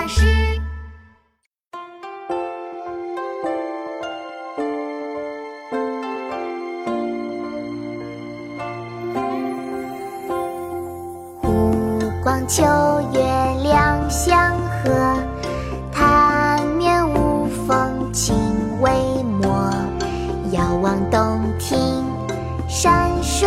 [0.00, 0.24] 老师。
[11.42, 12.64] 湖光秋
[13.12, 13.20] 月
[13.62, 15.18] 两相和，
[15.92, 18.34] 潭面无风镜
[18.80, 18.90] 未
[19.24, 19.70] 磨。
[20.52, 21.78] 遥望洞庭
[22.66, 23.46] 山水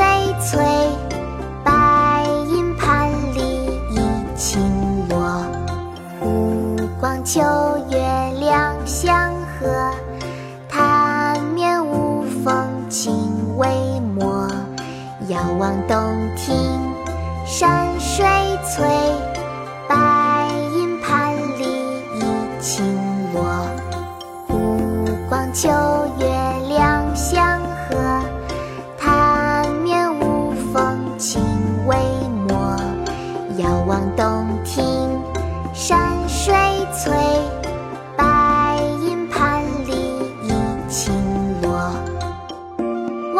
[7.24, 7.40] 秋
[7.90, 7.98] 月
[8.38, 9.92] 两相和，
[10.68, 13.66] 潭面无风镜未
[14.14, 14.50] 磨。
[15.30, 15.98] 遥望洞
[16.36, 16.54] 庭
[17.46, 18.26] 山水
[18.66, 18.86] 翠，
[19.88, 21.64] 白银盘里
[22.20, 22.84] 一青
[23.34, 23.42] 螺。
[24.46, 24.78] 湖
[25.30, 25.70] 光秋